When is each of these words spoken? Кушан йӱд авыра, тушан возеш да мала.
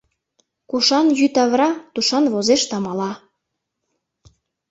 Кушан 0.69 1.07
йӱд 1.19 1.35
авыра, 1.43 1.71
тушан 1.93 2.25
возеш 2.33 2.61
да 2.71 2.77
мала. 2.85 3.11